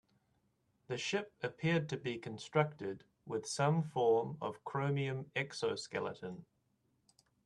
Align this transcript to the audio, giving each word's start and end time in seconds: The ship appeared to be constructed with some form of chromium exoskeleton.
The 0.87 0.97
ship 0.97 1.31
appeared 1.43 1.87
to 1.89 1.95
be 1.97 2.17
constructed 2.17 3.03
with 3.27 3.45
some 3.47 3.83
form 3.83 4.35
of 4.41 4.63
chromium 4.63 5.29
exoskeleton. 5.35 6.43